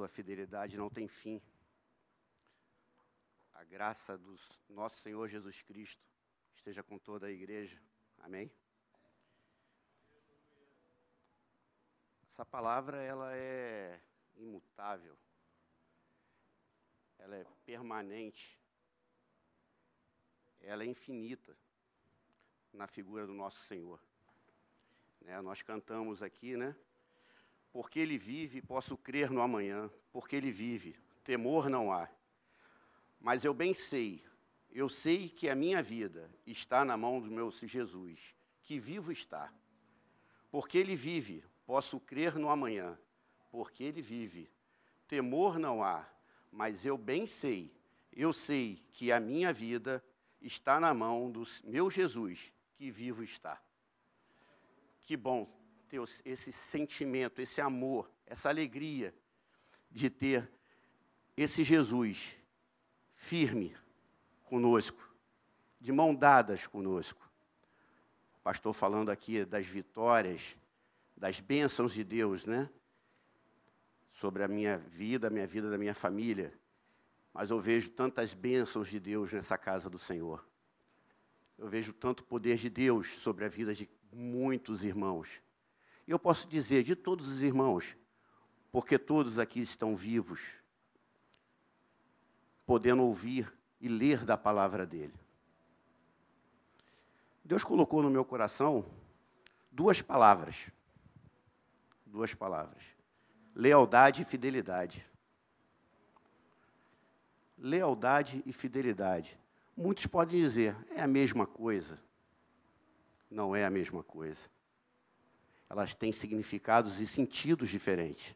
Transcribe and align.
sua 0.00 0.08
fidelidade 0.08 0.78
não 0.78 0.88
tem 0.88 1.06
fim. 1.06 1.42
A 3.52 3.62
graça 3.64 4.16
do 4.16 4.34
nosso 4.66 4.98
Senhor 5.02 5.28
Jesus 5.28 5.60
Cristo 5.60 6.02
esteja 6.54 6.82
com 6.82 6.98
toda 6.98 7.26
a 7.26 7.30
igreja. 7.30 7.78
Amém? 8.20 8.50
Essa 12.22 12.46
palavra 12.46 13.02
ela 13.02 13.36
é 13.36 14.00
imutável. 14.36 15.18
Ela 17.18 17.36
é 17.36 17.44
permanente. 17.66 18.58
Ela 20.62 20.82
é 20.82 20.86
infinita 20.86 21.54
na 22.72 22.86
figura 22.86 23.26
do 23.26 23.34
nosso 23.34 23.62
Senhor. 23.66 24.02
Né, 25.20 25.38
nós 25.42 25.60
cantamos 25.60 26.22
aqui, 26.22 26.56
né? 26.56 26.74
Porque 27.72 28.00
Ele 28.00 28.18
vive, 28.18 28.60
posso 28.60 28.96
crer 28.96 29.30
no 29.30 29.40
amanhã. 29.40 29.90
Porque 30.12 30.36
Ele 30.36 30.50
vive, 30.50 30.96
temor 31.22 31.68
não 31.68 31.92
há. 31.92 32.08
Mas 33.20 33.44
eu 33.44 33.54
bem 33.54 33.74
sei, 33.74 34.24
eu 34.70 34.88
sei 34.88 35.28
que 35.28 35.48
a 35.48 35.54
minha 35.54 35.82
vida 35.82 36.30
está 36.46 36.84
na 36.84 36.96
mão 36.96 37.20
do 37.20 37.30
meu 37.30 37.50
Jesus, 37.50 38.34
que 38.62 38.78
vivo 38.78 39.12
está. 39.12 39.52
Porque 40.50 40.78
Ele 40.78 40.96
vive, 40.96 41.44
posso 41.66 42.00
crer 42.00 42.36
no 42.36 42.48
amanhã. 42.48 42.98
Porque 43.50 43.84
Ele 43.84 44.00
vive, 44.00 44.50
temor 45.06 45.58
não 45.58 45.82
há. 45.82 46.08
Mas 46.50 46.84
eu 46.84 46.96
bem 46.98 47.26
sei, 47.26 47.72
eu 48.12 48.32
sei 48.32 48.82
que 48.92 49.12
a 49.12 49.20
minha 49.20 49.52
vida 49.52 50.04
está 50.40 50.80
na 50.80 50.92
mão 50.92 51.30
do 51.30 51.44
meu 51.64 51.90
Jesus, 51.90 52.52
que 52.74 52.90
vivo 52.90 53.22
está. 53.22 53.60
Que 55.02 55.16
bom 55.16 55.48
ter 55.90 56.00
esse 56.24 56.52
sentimento, 56.52 57.40
esse 57.40 57.60
amor, 57.60 58.08
essa 58.24 58.48
alegria 58.48 59.12
de 59.90 60.08
ter 60.08 60.48
esse 61.36 61.64
Jesus 61.64 62.36
firme 63.16 63.76
conosco, 64.44 65.12
de 65.80 65.90
mão 65.90 66.14
dadas 66.14 66.64
conosco. 66.68 67.28
O 68.38 68.42
pastor 68.42 68.72
falando 68.72 69.10
aqui 69.10 69.44
das 69.44 69.66
vitórias, 69.66 70.56
das 71.16 71.40
bênçãos 71.40 71.92
de 71.92 72.04
Deus, 72.04 72.46
né? 72.46 72.70
Sobre 74.12 74.44
a 74.44 74.48
minha 74.48 74.78
vida, 74.78 75.26
a 75.26 75.30
minha 75.30 75.46
vida 75.46 75.70
da 75.70 75.76
minha 75.76 75.94
família. 75.94 76.56
Mas 77.34 77.50
eu 77.50 77.58
vejo 77.58 77.90
tantas 77.90 78.32
bênçãos 78.32 78.88
de 78.88 79.00
Deus 79.00 79.32
nessa 79.32 79.58
casa 79.58 79.90
do 79.90 79.98
Senhor. 79.98 80.46
Eu 81.58 81.68
vejo 81.68 81.92
tanto 81.92 82.22
poder 82.22 82.56
de 82.56 82.70
Deus 82.70 83.08
sobre 83.18 83.44
a 83.44 83.48
vida 83.48 83.74
de 83.74 83.88
muitos 84.12 84.84
irmãos. 84.84 85.40
Eu 86.10 86.18
posso 86.18 86.48
dizer 86.48 86.82
de 86.82 86.96
todos 86.96 87.28
os 87.28 87.40
irmãos, 87.40 87.96
porque 88.72 88.98
todos 88.98 89.38
aqui 89.38 89.60
estão 89.60 89.94
vivos, 89.94 90.40
podendo 92.66 93.04
ouvir 93.04 93.52
e 93.80 93.86
ler 93.86 94.24
da 94.24 94.36
palavra 94.36 94.84
dele. 94.84 95.14
Deus 97.44 97.62
colocou 97.62 98.02
no 98.02 98.10
meu 98.10 98.24
coração 98.24 98.84
duas 99.70 100.02
palavras. 100.02 100.56
Duas 102.04 102.34
palavras: 102.34 102.82
lealdade 103.54 104.22
e 104.22 104.24
fidelidade. 104.24 105.06
Lealdade 107.56 108.42
e 108.44 108.52
fidelidade. 108.52 109.38
Muitos 109.76 110.06
podem 110.06 110.40
dizer, 110.40 110.76
é 110.90 111.00
a 111.00 111.06
mesma 111.06 111.46
coisa. 111.46 112.02
Não 113.30 113.54
é 113.54 113.64
a 113.64 113.70
mesma 113.70 114.02
coisa. 114.02 114.50
Elas 115.70 115.94
têm 115.94 116.12
significados 116.12 117.00
e 117.00 117.06
sentidos 117.06 117.70
diferentes. 117.70 118.34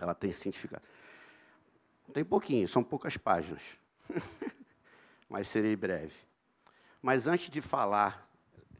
Ela 0.00 0.14
tem 0.14 0.32
significado. 0.32 0.82
Tem 2.12 2.24
pouquinho, 2.24 2.66
são 2.66 2.82
poucas 2.82 3.16
páginas. 3.16 3.62
Mas 5.28 5.48
serei 5.48 5.76
breve. 5.76 6.16
Mas 7.00 7.26
antes 7.26 7.50
de 7.50 7.60
falar 7.60 8.28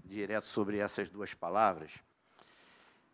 direto 0.04 0.46
sobre 0.46 0.78
essas 0.78 1.08
duas 1.08 1.34
palavras, 1.34 1.92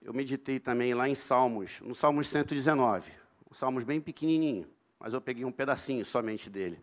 eu 0.00 0.14
meditei 0.14 0.58
também 0.58 0.94
lá 0.94 1.08
em 1.08 1.14
Salmos, 1.14 1.80
no 1.80 1.94
Salmos 1.94 2.28
119. 2.28 3.12
Um 3.50 3.54
Salmos 3.54 3.82
bem 3.82 4.00
pequenininho, 4.00 4.68
mas 4.98 5.12
eu 5.12 5.20
peguei 5.20 5.44
um 5.44 5.52
pedacinho 5.52 6.04
somente 6.04 6.48
dele 6.48 6.82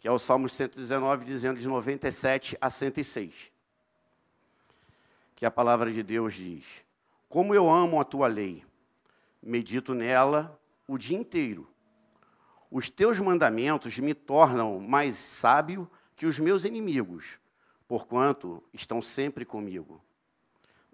que 0.00 0.08
é 0.08 0.10
o 0.10 0.18
Salmo 0.18 0.48
119, 0.48 1.26
dizendo 1.26 1.60
de 1.60 1.68
97 1.68 2.56
a 2.58 2.70
106. 2.70 3.52
Que 5.40 5.46
a 5.46 5.50
palavra 5.50 5.90
de 5.90 6.02
Deus 6.02 6.34
diz: 6.34 6.66
Como 7.26 7.54
eu 7.54 7.70
amo 7.70 7.98
a 7.98 8.04
tua 8.04 8.26
lei, 8.26 8.62
medito 9.42 9.94
nela 9.94 10.60
o 10.86 10.98
dia 10.98 11.16
inteiro. 11.16 11.66
Os 12.70 12.90
teus 12.90 13.18
mandamentos 13.18 13.98
me 13.98 14.12
tornam 14.12 14.78
mais 14.78 15.16
sábio 15.16 15.90
que 16.14 16.26
os 16.26 16.38
meus 16.38 16.66
inimigos, 16.66 17.38
porquanto 17.88 18.62
estão 18.70 19.00
sempre 19.00 19.46
comigo. 19.46 20.04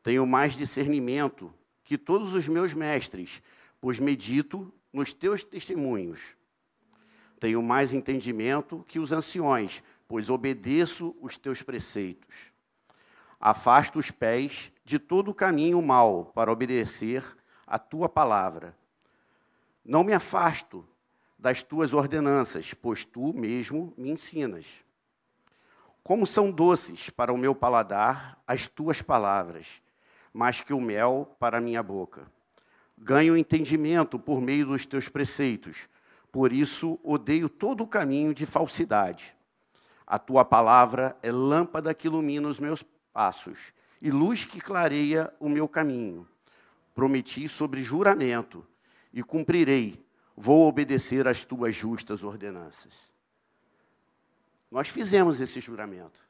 Tenho 0.00 0.24
mais 0.24 0.54
discernimento 0.54 1.52
que 1.82 1.98
todos 1.98 2.32
os 2.32 2.46
meus 2.46 2.72
mestres, 2.72 3.42
pois 3.80 3.98
medito 3.98 4.72
nos 4.92 5.12
teus 5.12 5.42
testemunhos. 5.42 6.36
Tenho 7.40 7.60
mais 7.60 7.92
entendimento 7.92 8.84
que 8.86 9.00
os 9.00 9.10
anciões, 9.10 9.82
pois 10.06 10.30
obedeço 10.30 11.16
os 11.20 11.36
teus 11.36 11.62
preceitos. 11.64 12.54
Afasto 13.40 13.98
os 13.98 14.10
pés 14.10 14.72
de 14.84 14.98
todo 14.98 15.30
o 15.30 15.34
caminho 15.34 15.80
mal 15.82 16.26
para 16.26 16.50
obedecer 16.50 17.24
a 17.66 17.78
tua 17.78 18.08
palavra. 18.08 18.76
Não 19.84 20.02
me 20.02 20.12
afasto 20.12 20.86
das 21.38 21.62
tuas 21.62 21.92
ordenanças, 21.92 22.74
pois 22.74 23.04
tu 23.04 23.32
mesmo 23.34 23.92
me 23.96 24.10
ensinas. 24.10 24.66
Como 26.02 26.26
são 26.26 26.50
doces 26.50 27.10
para 27.10 27.32
o 27.32 27.38
meu 27.38 27.54
paladar 27.54 28.40
as 28.46 28.68
tuas 28.68 29.02
palavras, 29.02 29.66
mais 30.32 30.60
que 30.60 30.72
o 30.72 30.80
mel 30.80 31.36
para 31.38 31.58
a 31.58 31.60
minha 31.60 31.82
boca. 31.82 32.30
Ganho 32.96 33.36
entendimento 33.36 34.18
por 34.18 34.40
meio 34.40 34.66
dos 34.66 34.86
teus 34.86 35.08
preceitos 35.08 35.88
por 36.36 36.52
isso 36.52 37.00
odeio 37.02 37.48
todo 37.48 37.82
o 37.82 37.86
caminho 37.86 38.34
de 38.34 38.44
falsidade. 38.44 39.34
A 40.06 40.18
tua 40.18 40.44
palavra 40.44 41.16
é 41.22 41.32
lâmpada 41.32 41.94
que 41.94 42.08
ilumina 42.08 42.46
os 42.46 42.60
meus 42.60 42.82
passos 43.16 43.72
e 43.98 44.10
luz 44.10 44.44
que 44.44 44.60
clareia 44.60 45.32
o 45.40 45.48
meu 45.48 45.66
caminho. 45.66 46.28
Prometi 46.94 47.48
sobre 47.48 47.82
juramento 47.82 48.62
e 49.10 49.22
cumprirei. 49.22 50.04
Vou 50.36 50.68
obedecer 50.68 51.26
às 51.26 51.42
tuas 51.42 51.74
justas 51.74 52.22
ordenanças. 52.22 53.10
Nós 54.70 54.90
fizemos 54.90 55.40
esse 55.40 55.62
juramento. 55.62 56.20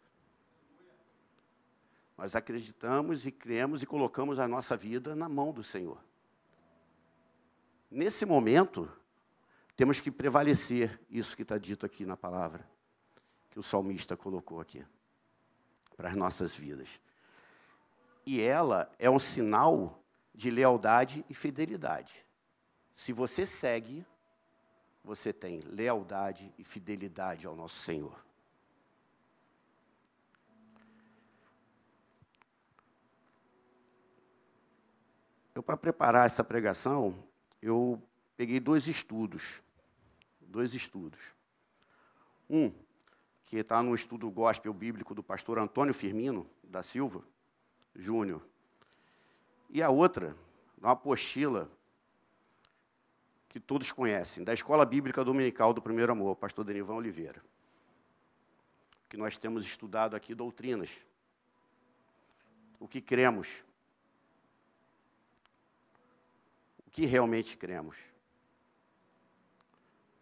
Nós 2.17 2.37
acreditamos 2.37 3.27
e 3.27 3.33
cremos 3.33 3.83
e 3.83 3.87
colocamos 3.87 4.39
a 4.39 4.47
nossa 4.47 4.77
vida 4.77 5.17
na 5.17 5.29
mão 5.29 5.53
do 5.53 5.65
Senhor. 5.65 5.99
Nesse 7.91 8.25
momento, 8.25 8.89
temos 9.75 9.99
que 9.99 10.13
prevalecer 10.13 11.01
isso 11.11 11.35
que 11.35 11.43
está 11.43 11.59
dito 11.59 11.85
aqui 11.85 12.07
na 12.07 12.17
palavra, 12.17 12.65
que 13.51 13.59
o 13.59 13.63
salmista 13.63 14.17
colocou 14.17 14.61
aqui, 14.61 14.85
para 15.97 16.09
as 16.09 16.15
nossas 16.15 16.55
vidas. 16.55 16.89
E 18.25 18.41
ela 18.41 18.91
é 18.99 19.09
um 19.09 19.19
sinal 19.19 20.03
de 20.34 20.51
lealdade 20.51 21.25
e 21.29 21.34
fidelidade. 21.34 22.12
Se 22.94 23.12
você 23.12 23.47
segue, 23.47 24.05
você 25.03 25.32
tem 25.32 25.61
lealdade 25.61 26.53
e 26.59 26.65
fidelidade 26.65 27.47
ao 27.47 27.55
nosso 27.55 27.79
Senhor. 27.79 28.25
Eu, 35.55 35.62
para 35.62 35.76
preparar 35.76 36.26
essa 36.26 36.44
pregação, 36.44 37.25
eu 37.62 38.03
peguei 38.37 38.61
dois 38.61 38.87
estudos 38.87 39.62
dois 40.56 40.75
estudos. 40.75 41.20
Um, 42.49 42.73
que 43.46 43.56
está 43.56 43.81
no 43.81 43.94
estudo 43.94 44.28
gospel 44.28 44.75
bíblico 44.75 45.14
do 45.14 45.22
pastor 45.22 45.58
Antônio 45.58 45.94
Firmino 45.94 46.50
da 46.64 46.82
Silva 46.82 47.22
Júnior. 47.94 48.43
E 49.70 49.81
a 49.81 49.88
outra, 49.88 50.37
uma 50.76 50.90
apostila 50.90 51.70
que 53.48 53.60
todos 53.60 53.90
conhecem, 53.93 54.44
da 54.44 54.52
Escola 54.52 54.84
Bíblica 54.84 55.25
Dominical 55.25 55.72
do 55.72 55.81
Primeiro 55.81 56.12
Amor, 56.12 56.37
pastor 56.37 56.64
Denivan 56.64 56.94
Oliveira. 56.94 57.43
Que 59.08 59.16
nós 59.16 59.38
temos 59.38 59.64
estudado 59.64 60.16
aqui 60.16 60.34
doutrinas. 60.34 60.90
O 62.81 62.88
que 62.88 63.00
cremos. 63.00 63.64
O 66.84 66.90
que 66.90 67.06
realmente 67.06 67.56
cremos. 67.56 67.96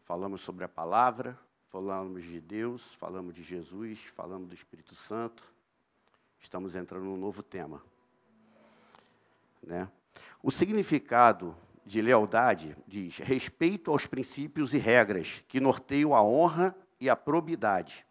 Falamos 0.04 0.42
sobre 0.42 0.64
a 0.64 0.68
palavra, 0.68 1.36
falamos 1.74 2.22
de 2.22 2.40
Deus, 2.40 2.94
falamos 3.00 3.34
de 3.34 3.42
Jesus, 3.42 3.98
falamos 4.14 4.48
do 4.48 4.54
Espírito 4.54 4.94
Santo. 4.94 5.42
Estamos 6.38 6.76
entrando 6.76 7.04
num 7.04 7.16
novo 7.16 7.42
tema. 7.42 7.82
Né? 9.60 9.90
O 10.40 10.52
significado 10.52 11.56
de 11.84 12.00
lealdade 12.00 12.76
diz 12.86 13.18
respeito 13.18 13.90
aos 13.90 14.06
princípios 14.06 14.72
e 14.72 14.78
regras 14.78 15.42
que 15.48 15.58
norteiam 15.58 16.14
a 16.14 16.22
honra 16.22 16.76
e 17.00 17.10
a 17.10 17.16
probidade. 17.16 18.06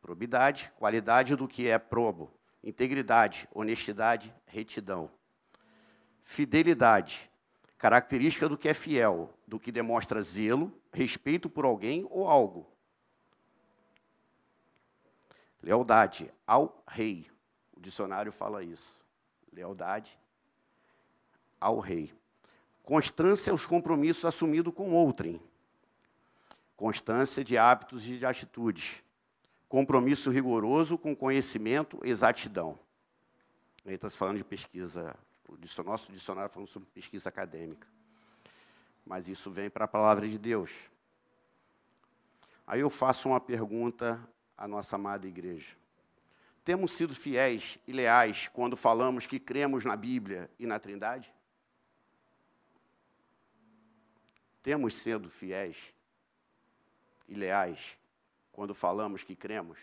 Probidade, 0.00 0.72
qualidade 0.78 1.36
do 1.36 1.46
que 1.46 1.68
é 1.68 1.78
probo. 1.78 2.32
Integridade, 2.62 3.46
honestidade, 3.52 4.34
retidão. 4.46 5.10
Fidelidade, 6.22 7.30
característica 7.76 8.48
do 8.48 8.56
que 8.56 8.66
é 8.66 8.72
fiel, 8.72 9.28
do 9.46 9.60
que 9.60 9.70
demonstra 9.70 10.22
zelo, 10.22 10.72
respeito 10.90 11.50
por 11.50 11.66
alguém 11.66 12.06
ou 12.08 12.26
algo. 12.26 12.72
Lealdade 15.64 16.30
ao 16.46 16.84
rei. 16.86 17.26
O 17.72 17.80
dicionário 17.80 18.30
fala 18.30 18.62
isso. 18.62 19.02
Lealdade 19.50 20.18
ao 21.58 21.78
rei. 21.78 22.12
Constância 22.82 23.50
aos 23.50 23.64
compromissos 23.64 24.26
assumidos 24.26 24.74
com 24.74 24.92
outrem. 24.92 25.40
Constância 26.76 27.42
de 27.42 27.56
hábitos 27.56 28.06
e 28.06 28.18
de 28.18 28.26
atitudes. 28.26 29.02
Compromisso 29.66 30.30
rigoroso 30.30 30.98
com 30.98 31.16
conhecimento, 31.16 31.98
exatidão. 32.04 32.78
Aí 33.86 33.94
está 33.94 34.10
falando 34.10 34.36
de 34.36 34.44
pesquisa, 34.44 35.16
o 35.48 35.82
nosso 35.82 36.12
dicionário 36.12 36.52
falando 36.52 36.68
sobre 36.68 36.90
pesquisa 36.90 37.30
acadêmica. 37.30 37.88
Mas 39.06 39.28
isso 39.28 39.50
vem 39.50 39.70
para 39.70 39.86
a 39.86 39.88
palavra 39.88 40.28
de 40.28 40.36
Deus. 40.36 40.70
Aí 42.66 42.80
eu 42.80 42.90
faço 42.90 43.30
uma 43.30 43.40
pergunta 43.40 44.20
à 44.56 44.66
nossa 44.68 44.96
amada 44.96 45.26
igreja. 45.26 45.76
Temos 46.64 46.92
sido 46.92 47.14
fiéis 47.14 47.78
e 47.86 47.92
leais 47.92 48.48
quando 48.48 48.76
falamos 48.76 49.26
que 49.26 49.38
cremos 49.38 49.84
na 49.84 49.94
Bíblia 49.94 50.50
e 50.58 50.66
na 50.66 50.78
Trindade? 50.78 51.32
Temos 54.62 54.94
sido 54.94 55.28
fiéis 55.28 55.92
e 57.28 57.34
leais 57.34 57.98
quando 58.50 58.74
falamos 58.74 59.22
que 59.22 59.36
cremos? 59.36 59.78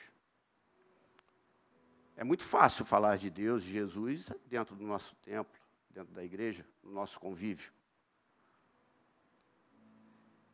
É 2.15 2.23
muito 2.23 2.43
fácil 2.43 2.83
falar 2.83 3.17
de 3.17 3.29
Deus 3.29 3.63
e 3.63 3.71
Jesus 3.71 4.29
dentro 4.47 4.75
do 4.75 4.83
nosso 4.83 5.15
templo, 5.17 5.59
dentro 5.89 6.13
da 6.13 6.23
igreja, 6.23 6.65
no 6.83 6.91
nosso 6.91 7.19
convívio. 7.19 7.71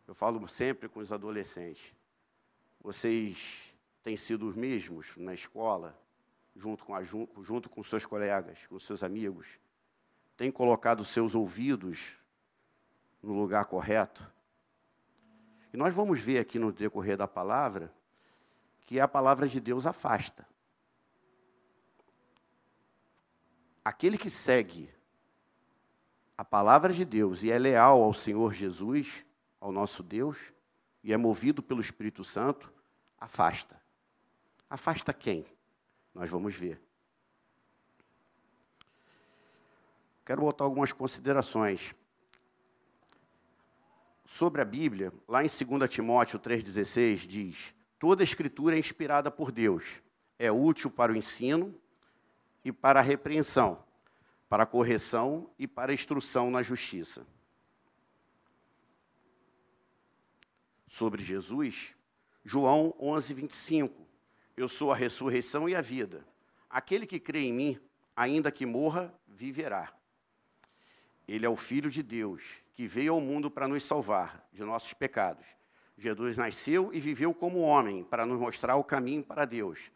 Eu 0.05 0.13
falo 0.13 0.45
sempre 0.47 0.87
com 0.87 0.99
os 0.99 1.11
adolescentes. 1.11 1.93
Vocês 2.81 3.73
têm 4.03 4.15
sido 4.15 4.47
os 4.47 4.55
mesmos 4.55 5.15
na 5.17 5.33
escola, 5.33 5.99
junto 6.55 6.85
com, 6.85 6.95
a, 6.95 7.03
junto 7.03 7.69
com 7.69 7.83
seus 7.83 8.05
colegas, 8.05 8.65
com 8.67 8.79
seus 8.79 9.03
amigos? 9.03 9.59
Têm 10.35 10.51
colocado 10.51 11.03
seus 11.03 11.35
ouvidos 11.35 12.17
no 13.21 13.33
lugar 13.33 13.65
correto. 13.65 14.29
E 15.73 15.77
nós 15.77 15.93
vamos 15.93 16.19
ver 16.19 16.39
aqui 16.39 16.57
no 16.57 16.71
decorrer 16.71 17.17
da 17.17 17.27
palavra 17.27 17.93
que 18.85 18.99
a 18.99 19.07
palavra 19.07 19.47
de 19.47 19.59
Deus 19.59 19.85
afasta. 19.85 20.47
Aquele 23.83 24.17
que 24.17 24.29
segue 24.29 24.89
a 26.37 26.45
palavra 26.45 26.93
de 26.93 27.03
Deus 27.03 27.41
e 27.41 27.51
é 27.51 27.57
leal 27.57 28.03
ao 28.03 28.13
Senhor 28.13 28.53
Jesus, 28.53 29.25
ao 29.59 29.71
nosso 29.71 30.03
Deus, 30.03 30.53
e 31.03 31.11
é 31.11 31.17
movido 31.17 31.63
pelo 31.63 31.81
Espírito 31.81 32.23
Santo, 32.23 32.71
afasta. 33.19 33.81
Afasta 34.69 35.13
quem? 35.13 35.45
Nós 36.13 36.29
vamos 36.29 36.53
ver. 36.55 36.81
Quero 40.25 40.41
botar 40.41 40.65
algumas 40.65 40.91
considerações 40.91 41.95
sobre 44.25 44.61
a 44.61 44.65
Bíblia, 44.65 45.13
lá 45.27 45.43
em 45.43 45.47
2 45.47 45.89
Timóteo 45.89 46.37
3,16, 46.37 47.25
diz: 47.25 47.73
Toda 47.97 48.23
escritura 48.23 48.75
é 48.75 48.79
inspirada 48.79 49.31
por 49.31 49.51
Deus, 49.51 50.01
é 50.37 50.51
útil 50.51 50.91
para 50.91 51.13
o 51.13 51.15
ensino 51.15 51.73
e 52.63 52.71
para 52.71 52.99
a 52.99 53.03
repreensão, 53.03 53.81
para 54.49 54.63
a 54.63 54.67
correção 54.67 55.49
e 55.57 55.65
para 55.65 55.91
a 55.91 55.95
instrução 55.95 56.51
na 56.51 56.61
justiça. 56.61 57.25
Sobre 60.87 61.23
Jesus, 61.23 61.95
João 62.43 62.93
11, 62.99 63.33
25. 63.33 64.06
Eu 64.57 64.67
sou 64.67 64.91
a 64.91 64.95
ressurreição 64.95 65.69
e 65.69 65.75
a 65.75 65.81
vida. 65.81 66.25
Aquele 66.67 67.05
que 67.05 67.19
crê 67.19 67.41
em 67.41 67.53
mim, 67.53 67.79
ainda 68.15 68.51
que 68.51 68.65
morra, 68.65 69.13
viverá. 69.27 69.93
Ele 71.27 71.45
é 71.45 71.49
o 71.49 71.55
Filho 71.55 71.91
de 71.91 72.01
Deus, 72.01 72.41
que 72.73 72.87
veio 72.87 73.13
ao 73.13 73.21
mundo 73.21 73.51
para 73.51 73.67
nos 73.67 73.83
salvar 73.83 74.49
de 74.51 74.63
nossos 74.63 74.95
pecados. 74.95 75.45
Jesus 75.95 76.37
nasceu 76.37 76.91
e 76.91 76.99
viveu 76.99 77.35
como 77.35 77.59
homem 77.59 78.03
para 78.03 78.25
nos 78.25 78.39
mostrar 78.39 78.77
o 78.77 78.83
caminho 78.83 79.23
para 79.23 79.45
Deus. 79.45 79.91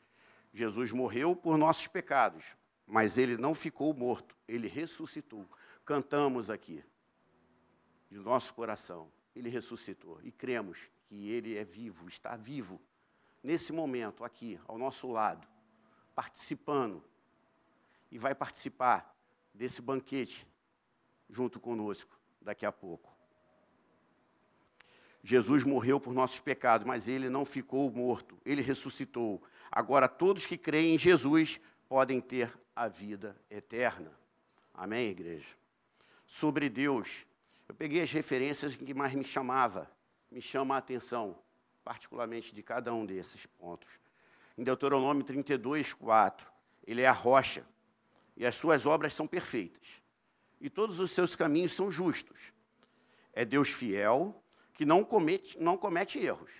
Jesus 0.53 0.91
morreu 0.91 1.35
por 1.35 1.57
nossos 1.57 1.87
pecados, 1.87 2.45
mas 2.85 3.17
ele 3.17 3.37
não 3.37 3.55
ficou 3.55 3.91
morto, 3.95 4.35
ele 4.47 4.67
ressuscitou. 4.67 5.49
Cantamos 5.83 6.51
aqui, 6.51 6.83
de 8.11 8.19
nosso 8.19 8.53
coração, 8.53 9.11
ele 9.35 9.49
ressuscitou 9.49 10.19
e 10.21 10.31
cremos 10.31 10.77
que 11.05 11.29
ele 11.29 11.57
é 11.57 11.63
vivo, 11.63 12.07
está 12.07 12.35
vivo, 12.35 12.79
nesse 13.43 13.71
momento, 13.71 14.23
aqui, 14.23 14.59
ao 14.67 14.77
nosso 14.77 15.07
lado, 15.07 15.47
participando, 16.15 17.03
e 18.11 18.17
vai 18.17 18.35
participar 18.35 19.15
desse 19.53 19.81
banquete 19.81 20.45
junto 21.29 21.59
conosco 21.59 22.19
daqui 22.41 22.65
a 22.65 22.71
pouco. 22.71 23.09
Jesus 25.23 25.63
morreu 25.63 25.99
por 25.99 26.13
nossos 26.13 26.39
pecados, 26.39 26.85
mas 26.85 27.07
ele 27.07 27.29
não 27.29 27.45
ficou 27.45 27.91
morto, 27.91 28.37
ele 28.43 28.61
ressuscitou. 28.61 29.41
Agora, 29.71 30.07
todos 30.07 30.45
que 30.45 30.57
creem 30.57 30.95
em 30.95 30.97
Jesus 30.97 31.61
podem 31.87 32.19
ter 32.19 32.51
a 32.75 32.87
vida 32.87 33.39
eterna. 33.49 34.11
Amém, 34.73 35.09
igreja? 35.09 35.47
Sobre 36.25 36.69
Deus, 36.69 37.25
eu 37.67 37.75
peguei 37.75 38.01
as 38.01 38.11
referências 38.11 38.75
que 38.75 38.93
mais 38.93 39.13
me 39.13 39.23
chamava, 39.23 39.89
me 40.31 40.41
chama 40.41 40.75
a 40.75 40.79
atenção, 40.79 41.37
particularmente 41.83 42.53
de 42.53 42.61
cada 42.63 42.93
um 42.93 43.05
desses 43.05 43.45
pontos. 43.45 43.89
Em 44.57 44.63
Deuteronômio 44.63 45.23
32, 45.23 45.93
4, 45.93 46.51
ele 46.85 47.01
é 47.01 47.07
a 47.07 47.11
rocha, 47.11 47.65
e 48.35 48.45
as 48.45 48.55
suas 48.55 48.85
obras 48.85 49.13
são 49.13 49.27
perfeitas 49.27 50.01
e 50.61 50.69
todos 50.69 50.99
os 50.99 51.11
seus 51.11 51.35
caminhos 51.35 51.73
são 51.73 51.91
justos. 51.91 52.53
É 53.33 53.43
Deus 53.43 53.69
fiel, 53.69 54.41
que 54.75 54.85
não 54.85 55.03
comete, 55.03 55.59
não 55.59 55.75
comete 55.75 56.19
erros. 56.19 56.51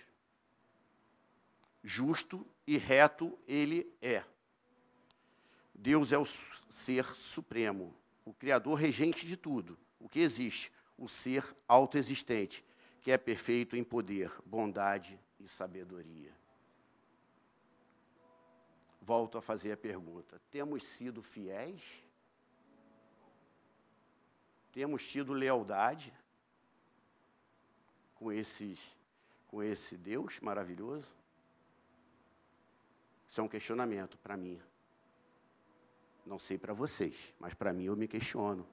Justo 1.84 2.44
e 2.66 2.76
reto 2.76 3.38
ele 3.46 3.90
é. 4.02 4.24
Deus 5.72 6.12
é 6.12 6.18
o 6.18 6.26
ser 6.68 7.04
supremo, 7.14 7.94
o 8.24 8.34
criador 8.34 8.74
regente 8.74 9.24
de 9.24 9.36
tudo, 9.36 9.78
o 10.00 10.08
que 10.08 10.20
existe, 10.20 10.72
o 10.98 11.08
ser 11.08 11.44
autoexistente, 11.68 12.64
que 13.02 13.10
é 13.10 13.18
perfeito 13.18 13.76
em 13.76 13.84
poder, 13.84 14.32
bondade 14.44 15.18
e 15.40 15.48
sabedoria. 15.48 16.32
Volto 19.00 19.36
a 19.36 19.42
fazer 19.42 19.72
a 19.72 19.76
pergunta: 19.76 20.40
temos 20.50 20.84
sido 20.84 21.22
fiéis? 21.22 21.82
temos 24.72 25.06
tido 25.06 25.34
lealdade 25.34 26.12
com, 28.14 28.32
esses, 28.32 28.80
com 29.46 29.62
esse 29.62 29.96
Deus 29.96 30.40
maravilhoso? 30.40 31.06
Isso 33.28 33.40
é 33.40 33.44
um 33.44 33.48
questionamento 33.48 34.16
para 34.18 34.36
mim. 34.36 34.60
Não 36.24 36.38
sei 36.38 36.56
para 36.56 36.72
vocês, 36.72 37.34
mas 37.38 37.52
para 37.52 37.72
mim 37.72 37.84
eu 37.84 37.96
me 37.96 38.08
questiono 38.08 38.66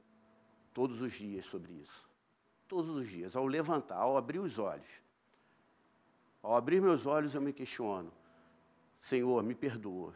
todos 0.74 1.02
os 1.02 1.12
dias 1.12 1.46
sobre 1.46 1.74
isso. 1.74 2.09
Todos 2.70 2.96
os 2.96 3.10
dias, 3.10 3.36
ao 3.36 3.48
levantar, 3.48 3.98
ao 3.98 4.16
abrir 4.16 4.38
os 4.38 4.60
olhos. 4.60 4.88
Ao 6.40 6.56
abrir 6.56 6.80
meus 6.80 7.08
olhos, 7.08 7.34
eu 7.34 7.42
me 7.42 7.52
questiono: 7.52 8.14
Senhor, 9.00 9.44
me 9.44 9.56
perdoa. 9.56 10.16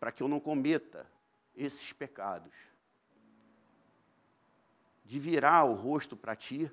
Para 0.00 0.10
que 0.10 0.24
eu 0.24 0.28
não 0.28 0.40
cometa 0.40 1.06
esses 1.54 1.92
pecados 1.92 2.52
de 5.04 5.20
virar 5.20 5.64
o 5.64 5.74
rosto 5.74 6.16
para 6.16 6.34
ti, 6.34 6.68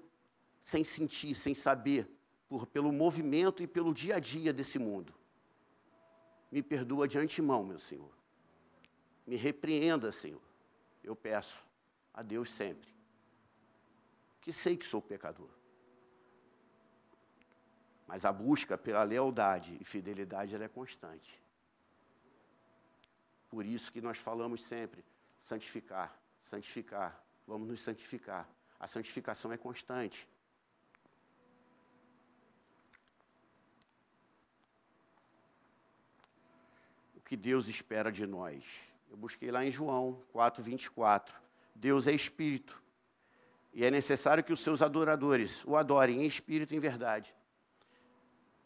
sem 0.64 0.84
sentir, 0.84 1.36
sem 1.36 1.54
saber, 1.54 2.10
por, 2.50 2.66
pelo 2.66 2.92
movimento 2.92 3.62
e 3.62 3.68
pelo 3.68 3.94
dia 3.94 4.16
a 4.16 4.20
dia 4.20 4.52
desse 4.52 4.80
mundo. 4.80 5.14
Me 6.52 6.64
perdoa 6.64 7.08
de 7.08 7.20
antemão, 7.20 7.64
meu 7.64 7.78
Senhor. 7.78 8.12
Me 9.28 9.36
repreenda, 9.36 10.12
Senhor. 10.12 10.42
Eu 11.04 11.16
peço 11.16 11.64
a 12.12 12.24
Deus 12.24 12.52
sempre. 12.52 12.93
Que 14.44 14.52
sei 14.52 14.76
que 14.76 14.86
sou 14.86 15.02
pecador. 15.02 15.50
Mas 18.06 18.26
a 18.26 18.32
busca 18.32 18.78
pela 18.78 19.02
lealdade 19.04 19.78
e 19.80 19.86
fidelidade 19.86 20.54
é 20.54 20.68
constante. 20.68 21.42
Por 23.50 23.66
isso 23.66 23.92
que 23.92 24.02
nós 24.02 24.18
falamos 24.18 24.62
sempre 24.62 25.04
santificar, 25.46 26.14
santificar, 26.44 27.24
vamos 27.48 27.70
nos 27.70 27.80
santificar. 27.80 28.48
A 28.78 28.86
santificação 28.86 29.54
é 29.54 29.58
constante. 29.58 30.28
O 37.16 37.22
que 37.22 37.38
Deus 37.38 37.70
espera 37.70 38.12
de 38.12 38.28
nós? 38.28 38.66
Eu 39.10 39.16
busquei 39.16 39.50
lá 39.52 39.64
em 39.64 39.72
João 39.72 40.22
4, 40.34 40.62
24. 40.62 41.34
Deus 41.74 42.08
é 42.08 42.12
espírito. 42.12 42.83
E 43.74 43.84
é 43.84 43.90
necessário 43.90 44.44
que 44.44 44.54
os 44.54 44.60
seus 44.60 44.82
adoradores 44.82 45.66
o 45.66 45.76
adorem 45.76 46.22
em 46.22 46.26
espírito 46.26 46.74
e 46.74 46.78
em 46.78 46.80
verdade. 46.80 47.34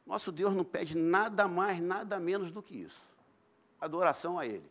Nosso 0.06 0.32
Deus 0.32 0.54
não 0.54 0.64
pede 0.64 0.98
nada 0.98 1.48
mais, 1.48 1.80
nada 1.80 2.20
menos 2.20 2.52
do 2.52 2.62
que 2.62 2.76
isso. 2.76 3.02
Adoração 3.80 4.38
a 4.38 4.46
Ele. 4.46 4.70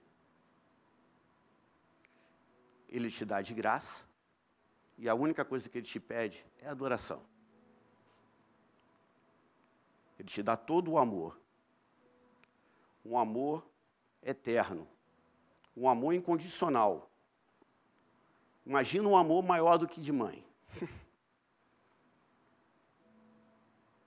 Ele 2.88 3.10
te 3.10 3.24
dá 3.24 3.42
de 3.42 3.52
graça, 3.52 4.04
e 4.96 5.08
a 5.08 5.14
única 5.14 5.44
coisa 5.44 5.68
que 5.68 5.78
Ele 5.78 5.86
te 5.86 6.00
pede 6.00 6.44
é 6.60 6.68
adoração. 6.68 7.22
Ele 10.18 10.28
te 10.28 10.42
dá 10.42 10.56
todo 10.56 10.92
o 10.92 10.98
amor. 10.98 11.38
Um 13.04 13.18
amor 13.18 13.66
eterno. 14.22 14.88
Um 15.76 15.88
amor 15.88 16.14
incondicional. 16.14 17.10
Imagina 18.66 19.08
um 19.08 19.16
amor 19.16 19.44
maior 19.44 19.78
do 19.78 19.86
que 19.86 20.00
de 20.00 20.10
mãe. 20.12 20.44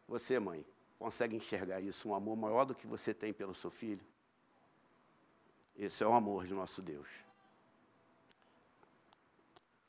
Você, 0.06 0.38
mãe, 0.38 0.66
consegue 0.98 1.38
enxergar 1.38 1.80
isso, 1.80 2.10
um 2.10 2.14
amor 2.14 2.36
maior 2.36 2.66
do 2.66 2.76
que 2.76 2.86
você 2.88 3.14
tem 3.14 3.32
pelo 3.32 3.54
seu 3.54 3.70
filho? 3.70 4.04
Esse 5.78 6.04
é 6.04 6.08
o 6.08 6.14
amor 6.14 6.46
de 6.48 6.54
nosso 6.54 6.82
Deus. 6.82 7.08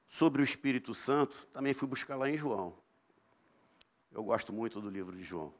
Sobre 0.06 0.42
o 0.42 0.44
Espírito 0.44 0.94
Santo, 0.94 1.48
também 1.52 1.72
fui 1.72 1.88
buscar 1.88 2.16
lá 2.16 2.28
em 2.28 2.36
João. 2.36 2.76
Eu 4.12 4.22
gosto 4.22 4.52
muito 4.52 4.80
do 4.80 4.90
livro 4.90 5.16
de 5.16 5.22
João. 5.22 5.54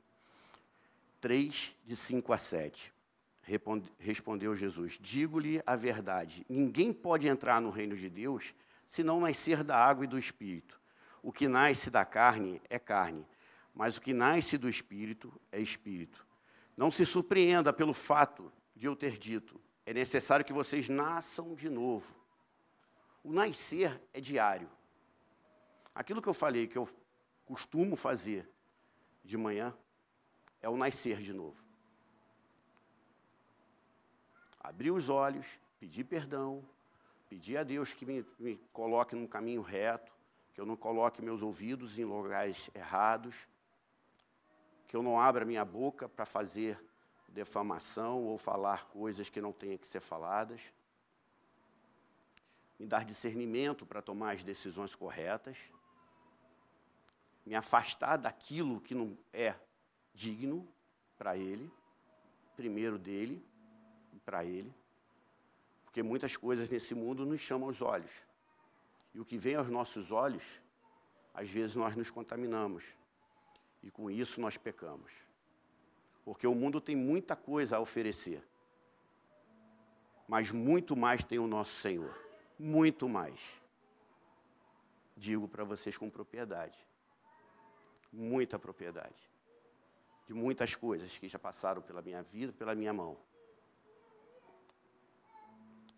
3, 1.21 1.75
de 1.85 1.97
5 1.97 2.33
a 2.33 2.39
7. 2.39 2.93
Respondeu 3.99 4.55
Jesus: 4.55 4.99
Digo-lhe 5.01 5.63
a 5.67 5.75
verdade: 5.75 6.45
ninguém 6.49 6.93
pode 6.93 7.27
entrar 7.27 7.61
no 7.61 7.71
reino 7.71 7.97
de 7.97 8.11
Deus 8.11 8.55
se 8.91 9.05
não 9.05 9.21
nascer 9.21 9.63
da 9.63 9.77
água 9.77 10.05
e 10.05 10.09
do 10.09 10.19
espírito. 10.19 10.81
O 11.23 11.33
que 11.33 11.47
nasce 11.47 11.91
da 11.91 12.05
carne 12.05 12.61
é 12.69 12.77
carne, 12.77 13.25
mas 13.73 13.97
o 13.97 14.01
que 14.01 14.13
nasce 14.13 14.59
do 14.59 14.69
espírito 14.69 15.33
é 15.53 15.61
espírito. 15.61 16.27
Não 16.77 16.91
se 16.91 17.07
surpreenda 17.07 17.73
pelo 17.73 17.95
fato 17.95 18.53
de 18.75 18.87
eu 18.87 18.97
ter 18.97 19.17
dito: 19.17 19.61
é 19.87 19.95
necessário 19.95 20.45
que 20.45 20.53
vocês 20.53 20.89
nasçam 20.89 21.55
de 21.55 21.69
novo. 21.69 22.13
O 23.23 23.33
nascer 23.33 24.03
é 24.13 24.21
diário. 24.21 24.69
Aquilo 25.95 26.21
que 26.21 26.29
eu 26.29 26.35
falei 26.35 26.67
que 26.67 26.77
eu 26.77 26.89
costumo 27.47 27.95
fazer 27.95 28.51
de 29.23 29.37
manhã 29.37 29.73
é 30.61 30.69
o 30.69 30.77
nascer 30.77 31.21
de 31.21 31.33
novo. 31.33 31.63
Abrir 34.59 34.91
os 34.91 35.09
olhos, 35.09 35.47
pedir 35.79 36.03
perdão, 36.03 36.65
Pedir 37.31 37.59
a 37.59 37.63
Deus 37.63 37.95
que 37.95 38.05
me, 38.05 38.27
me 38.41 38.57
coloque 38.73 39.15
num 39.15 39.25
caminho 39.27 39.63
reto, 39.63 40.13
que 40.53 40.61
eu 40.61 40.67
não 40.67 40.77
coloque 40.77 41.23
meus 41.23 41.43
ouvidos 41.43 41.97
em 41.97 42.05
lugares 42.05 42.69
errados, 42.75 43.47
que 44.89 44.97
eu 44.97 45.03
não 45.03 45.17
abra 45.17 45.45
minha 45.45 45.65
boca 45.65 46.09
para 46.09 46.27
fazer 46.27 46.77
defamação 47.29 48.25
ou 48.25 48.37
falar 48.37 48.89
coisas 48.89 49.31
que 49.31 49.41
não 49.41 49.53
tenham 49.53 49.79
que 49.79 49.87
ser 49.87 50.01
faladas. 50.01 50.61
Me 52.77 52.85
dar 52.85 53.05
discernimento 53.05 53.87
para 53.87 54.03
tomar 54.03 54.33
as 54.33 54.43
decisões 54.43 54.97
corretas. 54.97 55.57
Me 57.47 57.55
afastar 57.55 58.17
daquilo 58.17 58.81
que 58.81 58.93
não 58.93 59.17
é 59.33 59.55
digno 60.13 60.67
para 61.17 61.37
Ele, 61.37 61.71
primeiro 62.57 62.99
dele 62.99 63.47
e 64.13 64.19
para 64.19 64.45
Ele. 64.45 64.75
Porque 65.91 66.05
muitas 66.05 66.37
coisas 66.37 66.69
nesse 66.69 66.95
mundo 66.95 67.27
nos 67.27 67.41
chamam 67.41 67.69
os 67.69 67.83
olhos. 67.83 68.13
E 69.13 69.19
o 69.19 69.25
que 69.25 69.37
vem 69.37 69.57
aos 69.57 69.69
nossos 69.69 70.13
olhos, 70.13 70.45
às 71.35 71.51
vezes 71.51 71.75
nós 71.75 71.97
nos 71.97 72.09
contaminamos. 72.13 72.85
E 73.83 73.91
com 73.91 74.09
isso 74.09 74.41
nós 74.41 74.57
pecamos. 74.57 75.11
Porque 76.25 76.47
o 76.47 76.55
mundo 76.55 76.81
tem 76.81 76.95
muita 76.95 77.35
coisa 77.35 77.77
a 77.77 77.81
oferecer. 77.81 78.41
Mas 80.29 80.53
muito 80.53 80.95
mais 80.95 81.25
tem 81.25 81.41
o 81.41 81.49
nosso 81.49 81.73
Senhor. 81.81 82.17
Muito 82.57 83.09
mais. 83.09 83.41
Digo 85.17 85.49
para 85.49 85.65
vocês 85.65 85.99
com 85.99 86.09
propriedade. 86.09 86.79
Muita 88.13 88.61
propriedade. 88.61 89.29
De 90.29 90.35
muitas 90.35 90.77
coisas 90.77 91.19
que 91.19 91.27
já 91.27 91.39
passaram 91.39 91.83
pela 91.83 92.01
minha 92.01 92.23
vida, 92.23 92.53
pela 92.53 92.77
minha 92.77 92.93
mão. 92.93 93.19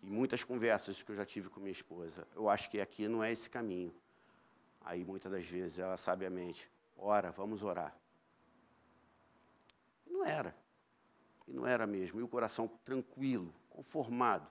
E 0.03 0.11
muitas 0.11 0.43
conversas 0.43 1.01
que 1.01 1.11
eu 1.11 1.15
já 1.15 1.25
tive 1.25 1.49
com 1.49 1.61
minha 1.61 1.71
esposa, 1.71 2.27
eu 2.35 2.49
acho 2.49 2.69
que 2.69 2.81
aqui 2.81 3.07
não 3.07 3.23
é 3.23 3.31
esse 3.31 3.49
caminho. 3.49 3.95
Aí 4.81 5.05
muitas 5.05 5.31
das 5.31 5.45
vezes 5.45 5.79
ela 5.79 5.95
sabiamente, 5.95 6.69
ora, 6.97 7.31
vamos 7.31 7.63
orar. 7.63 7.95
E 10.05 10.11
não 10.11 10.25
era. 10.25 10.53
E 11.47 11.53
não 11.53 11.65
era 11.65 11.87
mesmo. 11.87 12.19
E 12.19 12.23
o 12.23 12.27
coração 12.27 12.67
tranquilo, 12.83 13.53
conformado. 13.69 14.45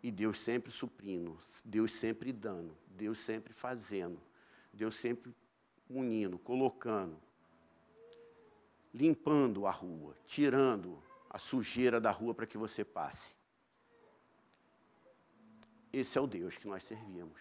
E 0.00 0.10
Deus 0.10 0.38
sempre 0.38 0.70
suprindo, 0.70 1.36
Deus 1.64 1.92
sempre 1.92 2.32
dando, 2.32 2.74
Deus 2.86 3.18
sempre 3.18 3.52
fazendo, 3.52 4.18
Deus 4.72 4.94
sempre 4.94 5.34
unindo, 5.90 6.38
colocando, 6.38 7.20
limpando 8.94 9.66
a 9.66 9.70
rua, 9.70 10.16
tirando 10.26 11.02
a 11.28 11.38
sujeira 11.38 12.00
da 12.00 12.10
rua 12.10 12.32
para 12.32 12.46
que 12.46 12.56
você 12.56 12.82
passe. 12.82 13.39
Esse 15.92 16.16
é 16.16 16.20
o 16.20 16.26
Deus 16.26 16.56
que 16.56 16.68
nós 16.68 16.84
servimos. 16.84 17.40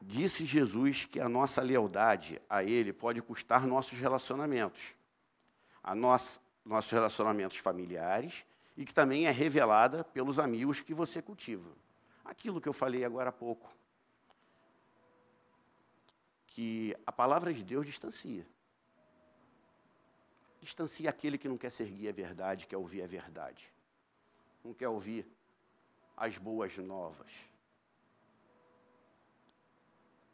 Disse 0.00 0.44
Jesus 0.44 1.04
que 1.04 1.18
a 1.18 1.28
nossa 1.28 1.62
lealdade 1.62 2.40
a 2.48 2.62
Ele 2.62 2.92
pode 2.92 3.22
custar 3.22 3.66
nossos 3.66 3.98
relacionamentos, 3.98 4.94
a 5.82 5.94
nossos 5.94 6.90
relacionamentos 6.90 7.56
familiares, 7.56 8.44
e 8.76 8.84
que 8.84 8.92
também 8.92 9.26
é 9.26 9.30
revelada 9.30 10.04
pelos 10.04 10.38
amigos 10.38 10.80
que 10.80 10.92
você 10.92 11.22
cultiva. 11.22 11.70
Aquilo 12.24 12.60
que 12.60 12.68
eu 12.68 12.72
falei 12.72 13.04
agora 13.04 13.30
há 13.30 13.32
pouco. 13.32 13.72
Que 16.48 16.96
a 17.06 17.12
palavra 17.12 17.54
de 17.54 17.62
Deus 17.62 17.86
distancia. 17.86 18.46
Distancia 20.60 21.08
aquele 21.08 21.38
que 21.38 21.48
não 21.48 21.56
quer 21.56 21.70
seguir 21.70 22.08
a 22.08 22.12
verdade, 22.12 22.66
quer 22.66 22.76
ouvir 22.76 23.02
a 23.02 23.06
verdade. 23.06 23.72
Não 24.64 24.74
quer 24.74 24.88
ouvir 24.88 25.26
as 26.16 26.38
boas 26.38 26.76
novas. 26.78 27.32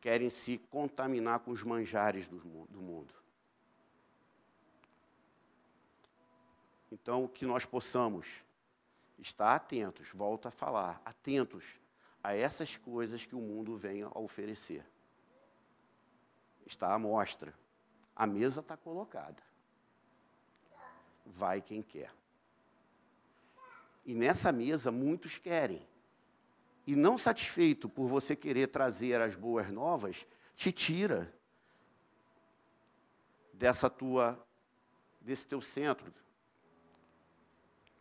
Querem 0.01 0.31
se 0.31 0.59
contaminar 0.59 1.41
com 1.41 1.51
os 1.51 1.63
manjares 1.63 2.27
do 2.29 2.37
mundo. 2.81 3.15
Então, 6.91 7.29
que 7.29 7.47
nós 7.47 7.65
possamos 7.65 8.45
estar 9.19 9.55
atentos, 9.55 10.11
volto 10.11 10.49
a 10.49 10.51
falar, 10.51 11.01
atentos 11.05 11.65
a 12.23 12.35
essas 12.35 12.77
coisas 12.77 13.25
que 13.25 13.35
o 13.35 13.41
mundo 13.41 13.77
vem 13.77 14.03
a 14.03 14.19
oferecer. 14.19 14.85
Está 16.67 16.95
à 16.95 16.99
mostra. 16.99 17.55
A 18.15 18.27
mesa 18.27 18.61
está 18.61 18.77
colocada. 18.77 19.43
Vai 21.25 21.61
quem 21.61 21.83
quer. 21.83 22.13
E 24.05 24.15
nessa 24.15 24.51
mesa 24.51 24.91
muitos 24.91 25.39
querem. 25.39 25.87
E 26.87 26.97
não 26.97 27.19
satisfeito 27.19 27.89
por 27.89 28.09
você 28.09 28.35
querer 28.35 28.69
trazer 28.69 29.21
as 29.21 29.35
boas 29.35 29.71
novas, 29.71 30.27
te 30.55 30.73
tira 30.73 31.33
dessa 33.53 33.89
tua 33.91 34.43
desse 35.21 35.47
teu 35.47 35.61
centro. 35.61 36.13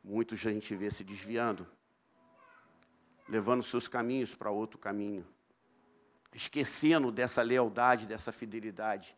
Muitos 0.04 0.46
a 0.48 0.52
gente 0.52 0.74
vê 0.74 0.90
se 0.90 1.04
desviando, 1.04 1.68
levando 3.28 3.62
seus 3.62 3.88
caminhos 3.88 4.34
para 4.34 4.50
outro 4.50 4.80
caminho, 4.80 5.28
esquecendo 6.34 7.12
dessa 7.12 7.42
lealdade, 7.42 8.08
dessa 8.08 8.32
fidelidade 8.32 9.16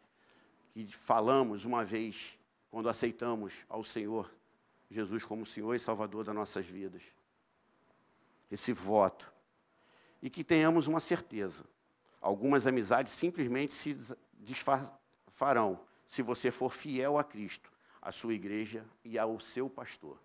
que 0.71 0.88
falamos 0.88 1.65
uma 1.65 1.85
vez 1.85 2.38
quando 2.69 2.89
aceitamos 2.89 3.53
ao 3.69 3.83
Senhor 3.83 4.31
Jesus 4.91 5.24
como 5.24 5.45
Senhor 5.45 5.74
e 5.74 5.79
Salvador 5.79 6.25
das 6.25 6.36
nossas 6.36 6.65
vidas. 6.65 7.01
Esse 8.51 8.74
voto. 8.74 9.31
E 10.21 10.29
que 10.29 10.43
tenhamos 10.43 10.88
uma 10.88 11.00
certeza. 11.00 11.63
Algumas 12.19 12.67
amizades 12.67 13.13
simplesmente 13.13 13.74
se 13.74 13.98
desfarão 14.33 15.79
se 16.05 16.21
você 16.21 16.51
for 16.51 16.69
fiel 16.69 17.17
a 17.17 17.24
Cristo, 17.24 17.71
à 18.01 18.12
sua 18.12 18.33
igreja 18.33 18.86
e 19.03 19.17
ao 19.17 19.39
seu 19.39 19.69
pastor. 19.69 20.19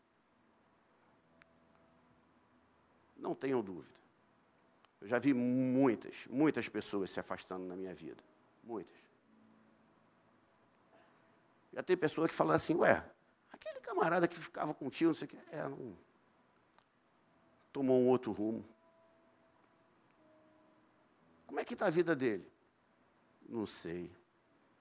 Não 3.16 3.34
tenham 3.34 3.62
dúvida. 3.62 3.94
Eu 5.00 5.06
já 5.06 5.18
vi 5.20 5.32
muitas, 5.32 6.26
muitas 6.28 6.68
pessoas 6.68 7.10
se 7.10 7.20
afastando 7.20 7.64
na 7.64 7.76
minha 7.76 7.94
vida. 7.94 8.22
Muitas. 8.64 8.96
Já 11.72 11.82
tem 11.82 11.96
pessoa 11.96 12.28
que 12.28 12.34
fala 12.34 12.54
assim, 12.54 12.74
ué, 12.74 13.08
camarada 13.86 14.26
que 14.26 14.36
ficava 14.36 14.74
contigo, 14.74 15.08
não 15.08 15.14
sei 15.14 15.26
o 15.26 15.28
quê, 15.28 15.38
é, 15.52 15.62
não, 15.62 15.96
tomou 17.72 18.00
um 18.00 18.08
outro 18.08 18.32
rumo. 18.32 18.64
Como 21.46 21.60
é 21.60 21.64
que 21.64 21.74
está 21.74 21.86
a 21.86 21.90
vida 21.90 22.16
dele? 22.16 22.50
Não 23.48 23.66
sei. 23.66 24.10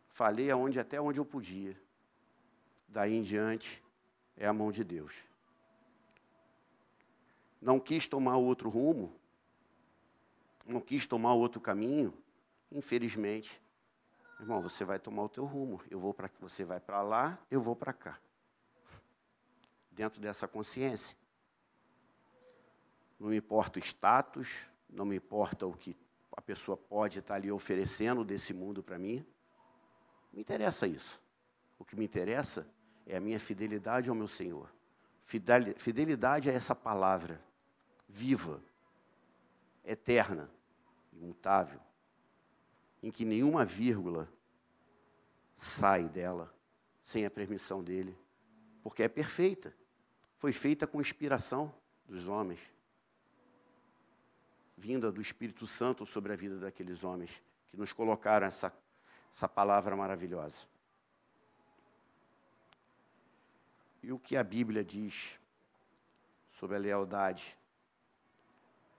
Falei 0.10 0.50
aonde, 0.50 0.80
até 0.80 1.00
onde 1.00 1.20
eu 1.20 1.26
podia. 1.26 1.80
Daí 2.88 3.14
em 3.14 3.22
diante, 3.22 3.84
é 4.36 4.48
a 4.48 4.54
mão 4.54 4.72
de 4.72 4.84
Deus. 4.84 5.14
Não 7.62 7.80
quis 7.80 8.08
tomar 8.08 8.38
outro 8.38 8.70
rumo, 8.70 9.14
não 10.66 10.82
quis 10.82 11.06
tomar 11.06 11.34
outro 11.34 11.62
caminho, 11.62 12.14
infelizmente, 12.72 13.62
irmão, 14.40 14.62
você 14.62 14.84
vai 14.84 15.00
tomar 15.00 15.24
o 15.24 15.30
teu 15.30 15.46
rumo. 15.46 15.82
Eu 15.90 16.00
vou 16.00 16.14
para 16.14 16.30
você 16.40 16.64
vai 16.64 16.80
para 16.80 17.02
lá, 17.02 17.38
eu 17.52 17.62
vou 17.62 17.76
para 17.76 17.94
cá. 17.94 18.20
Dentro 19.96 20.20
dessa 20.20 20.48
consciência. 20.48 21.18
Não 23.18 23.30
me 23.30 23.38
importa 23.38 23.80
o 23.80 23.82
status, 23.82 24.68
não 24.90 25.06
me 25.06 25.16
importa 25.16 25.66
o 25.66 25.74
que 25.74 25.96
a 26.36 26.42
pessoa 26.42 26.76
pode 26.76 27.20
estar 27.20 27.36
ali 27.36 27.50
oferecendo 27.50 28.26
desse 28.26 28.54
mundo 28.54 28.84
para 28.84 29.00
mim. 29.00 29.26
Não 30.32 30.36
me 30.36 30.42
interessa 30.42 30.86
isso. 30.86 31.20
O 31.80 31.86
que 31.86 31.96
me 31.96 32.04
interessa 32.04 32.68
é 33.06 33.16
a 33.16 33.22
minha 33.22 33.40
fidelidade 33.40 34.10
ao 34.10 34.16
meu 34.16 34.28
Senhor. 34.28 34.70
Fidelidade 35.78 36.50
a 36.50 36.54
essa 36.54 36.76
palavra 36.76 37.42
viva, 38.08 38.62
eterna, 39.84 40.52
imutável, 41.14 41.80
em 43.02 43.10
que 43.10 43.24
nenhuma 43.24 43.64
vírgula 43.64 44.30
sai 45.58 46.10
dela 46.10 46.54
sem 47.02 47.26
a 47.26 47.32
permissão 47.32 47.84
dele, 47.84 48.18
porque 48.84 49.02
é 49.04 49.08
perfeita. 49.08 49.74
Foi 50.38 50.52
feita 50.52 50.86
com 50.86 51.02
inspiração 51.02 51.74
dos 52.08 52.28
homens, 52.28 52.60
vinda 54.78 55.12
do 55.12 55.22
Espírito 55.22 55.66
Santo 55.66 56.06
sobre 56.06 56.34
a 56.34 56.36
vida 56.36 56.60
daqueles 56.60 57.04
homens 57.04 57.42
que 57.68 57.78
nos 57.78 57.92
colocaram 57.92 58.46
essa, 58.46 58.74
essa 59.34 59.48
palavra 59.48 59.96
maravilhosa. 59.96 60.68
E 64.04 64.12
o 64.12 64.20
que 64.20 64.38
a 64.38 64.44
Bíblia 64.44 64.84
diz 64.84 65.40
sobre 66.52 66.76
a 66.76 66.80
lealdade 66.80 67.58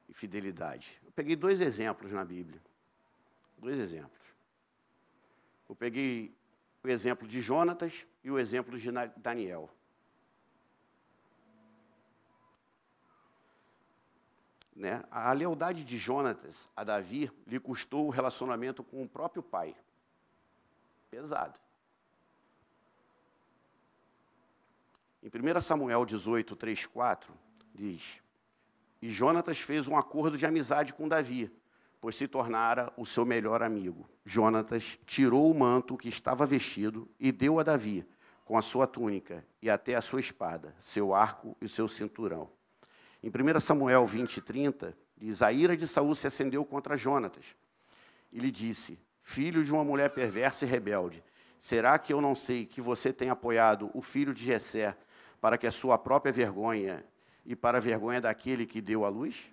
e 0.08 0.12
fidelidade? 0.12 1.00
Eu 1.04 1.12
peguei 1.12 1.36
dois 1.36 1.60
exemplos 1.60 2.10
na 2.10 2.24
Bíblia. 2.24 2.60
Dois 3.58 3.78
exemplos. 3.78 4.26
Eu 5.68 5.74
peguei 5.74 6.34
o 6.82 6.88
exemplo 6.88 7.26
de 7.26 7.40
Jonatas 7.40 8.06
e 8.22 8.30
o 8.30 8.38
exemplo 8.38 8.78
de 8.78 8.90
Daniel. 9.16 9.70
Né? 14.76 15.02
A 15.10 15.32
lealdade 15.32 15.82
de 15.82 15.96
Jonatas 15.96 16.68
a 16.76 16.84
Davi 16.84 17.32
lhe 17.46 17.58
custou 17.58 18.06
o 18.06 18.10
relacionamento 18.10 18.84
com 18.84 19.02
o 19.02 19.08
próprio 19.08 19.42
pai. 19.42 19.74
Pesado. 21.10 21.58
Em 25.22 25.28
1 25.28 25.60
Samuel 25.62 26.04
18, 26.04 26.54
3, 26.54 26.86
4, 26.86 27.32
diz: 27.74 28.20
E 29.00 29.08
Jonatas 29.08 29.58
fez 29.58 29.88
um 29.88 29.96
acordo 29.96 30.36
de 30.36 30.44
amizade 30.44 30.92
com 30.92 31.08
Davi, 31.08 31.50
pois 31.98 32.14
se 32.14 32.28
tornara 32.28 32.92
o 32.98 33.06
seu 33.06 33.24
melhor 33.24 33.62
amigo. 33.62 34.06
Jonatas 34.26 35.00
tirou 35.06 35.50
o 35.50 35.58
manto 35.58 35.96
que 35.96 36.10
estava 36.10 36.44
vestido 36.44 37.08
e 37.18 37.32
deu 37.32 37.58
a 37.58 37.62
Davi, 37.62 38.06
com 38.44 38.58
a 38.58 38.62
sua 38.62 38.86
túnica 38.86 39.44
e 39.62 39.70
até 39.70 39.94
a 39.94 40.02
sua 40.02 40.20
espada, 40.20 40.76
seu 40.78 41.14
arco 41.14 41.56
e 41.60 41.68
seu 41.68 41.88
cinturão. 41.88 42.55
Em 43.26 43.28
1 43.28 43.58
Samuel 43.58 44.06
20, 44.06 44.40
30, 44.40 44.96
diz: 45.16 45.42
A 45.42 45.50
ira 45.50 45.76
de 45.76 45.88
Saul 45.88 46.14
se 46.14 46.28
acendeu 46.28 46.64
contra 46.64 46.96
Jonatas. 46.96 47.56
E 48.30 48.38
lhe 48.38 48.52
disse: 48.52 49.00
Filho 49.20 49.64
de 49.64 49.72
uma 49.72 49.82
mulher 49.82 50.10
perversa 50.10 50.64
e 50.64 50.68
rebelde, 50.68 51.24
será 51.58 51.98
que 51.98 52.12
eu 52.12 52.20
não 52.20 52.36
sei 52.36 52.64
que 52.64 52.80
você 52.80 53.12
tem 53.12 53.28
apoiado 53.28 53.90
o 53.92 54.00
filho 54.00 54.32
de 54.32 54.44
Jessé 54.44 54.96
para 55.40 55.58
que 55.58 55.66
a 55.66 55.72
sua 55.72 55.98
própria 55.98 56.32
vergonha 56.32 57.04
e 57.44 57.56
para 57.56 57.78
a 57.78 57.80
vergonha 57.80 58.20
daquele 58.20 58.64
que 58.64 58.80
deu 58.80 59.04
a 59.04 59.08
luz? 59.08 59.52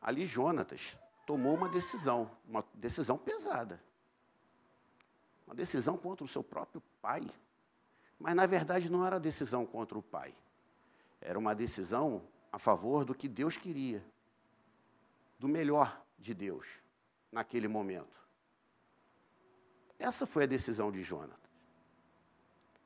Ali 0.00 0.24
Jonatas 0.24 0.96
tomou 1.26 1.56
uma 1.56 1.68
decisão, 1.68 2.30
uma 2.48 2.64
decisão 2.74 3.18
pesada. 3.18 3.82
Uma 5.44 5.56
decisão 5.56 5.96
contra 5.96 6.24
o 6.24 6.28
seu 6.28 6.44
próprio 6.44 6.80
pai. 7.02 7.28
Mas 8.20 8.36
na 8.36 8.46
verdade 8.46 8.88
não 8.88 9.04
era 9.04 9.18
decisão 9.18 9.66
contra 9.66 9.98
o 9.98 10.02
pai. 10.02 10.32
Era 11.20 11.38
uma 11.38 11.54
decisão 11.54 12.22
a 12.52 12.58
favor 12.58 13.04
do 13.04 13.14
que 13.14 13.28
Deus 13.28 13.56
queria. 13.56 14.04
Do 15.38 15.48
melhor 15.48 16.04
de 16.18 16.34
Deus 16.34 16.66
naquele 17.30 17.68
momento. 17.68 18.18
Essa 19.98 20.26
foi 20.26 20.44
a 20.44 20.46
decisão 20.46 20.90
de 20.90 21.02
Jonatas. 21.02 21.38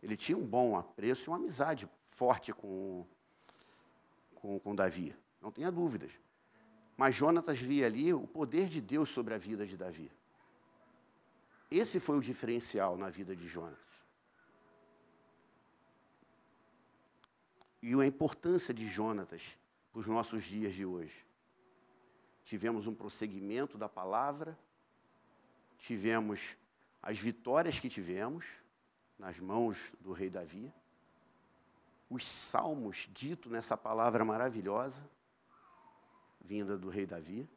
Ele 0.03 0.17
tinha 0.17 0.37
um 0.37 0.47
bom 0.47 0.77
apreço 0.77 1.25
e 1.25 1.29
uma 1.31 1.37
amizade 1.37 1.89
forte 2.11 2.53
com, 2.53 3.07
com, 4.35 4.59
com 4.59 4.75
Davi, 4.75 5.15
não 5.41 5.53
tenha 5.53 5.71
dúvidas. 5.71 6.13
Mas 6.97 7.15
Jonatas 7.15 7.59
via 7.59 7.87
ali 7.87 8.13
o 8.13 8.27
poder 8.27 8.69
de 8.69 8.81
Deus 8.81 9.09
sobre 9.09 9.35
a 9.35 9.39
vida 9.39 9.67
de 9.67 9.77
Davi. 9.77 10.11
Esse 11.71 11.99
foi 11.99 12.19
o 12.19 12.21
diferencial 12.21 12.97
na 12.97 13.09
vida 13.09 13.35
de 13.35 13.47
Jonatas. 13.47 13.92
E 17.83 17.93
a 17.95 18.07
importância 18.07 18.73
de 18.73 18.87
Jonatas 18.87 19.43
para 19.91 20.01
os 20.01 20.07
nossos 20.07 20.45
dias 20.45 20.75
de 20.75 20.87
hoje. 20.87 21.27
Tivemos 22.45 22.87
um 22.87 22.95
prosseguimento 22.95 23.77
da 23.77 23.89
palavra, 23.89 24.59
tivemos 25.79 26.57
as 27.03 27.19
vitórias 27.19 27.79
que 27.79 27.89
tivemos, 27.89 28.47
nas 29.19 29.39
mãos 29.39 29.93
do 30.01 30.13
rei 30.13 30.31
Davi. 30.31 30.73
Os 32.09 32.27
salmos 32.27 33.09
dito 33.13 33.49
nessa 33.49 33.77
palavra 33.77 34.25
maravilhosa, 34.25 35.03
vinda 36.41 36.77
do 36.77 36.89
rei 36.89 37.07
Davi. 37.07 37.49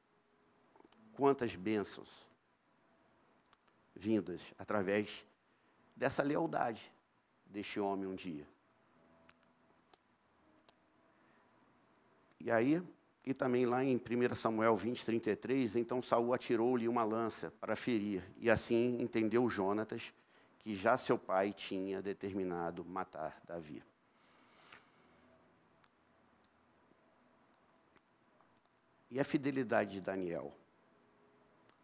Quantas 1.13 1.55
bênçãos 1.55 2.09
vindas 3.95 4.41
através 4.57 5.25
dessa 5.95 6.21
lealdade 6.21 6.91
deste 7.45 7.79
homem 7.79 8.05
um 8.05 8.15
dia. 8.15 8.47
E 12.45 12.51
aí, 12.51 12.79
e 13.25 13.33
também 13.33 13.65
lá 13.65 13.83
em 13.83 13.97
1 13.97 14.35
Samuel 14.35 14.77
20, 14.77 15.03
33, 15.03 15.77
então 15.77 15.99
Saul 15.99 16.31
atirou-lhe 16.31 16.87
uma 16.87 17.03
lança 17.03 17.49
para 17.59 17.75
ferir, 17.75 18.23
e 18.37 18.51
assim 18.51 19.01
entendeu 19.01 19.49
Jonatas 19.49 20.13
que 20.59 20.75
já 20.75 20.95
seu 20.95 21.17
pai 21.17 21.51
tinha 21.51 22.03
determinado 22.03 22.85
matar 22.85 23.41
Davi. 23.47 23.83
E 29.09 29.19
a 29.19 29.23
fidelidade 29.23 29.93
de 29.93 30.01
Daniel? 30.01 30.55